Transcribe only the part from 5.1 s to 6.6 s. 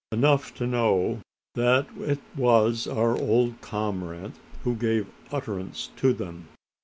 utterance to them.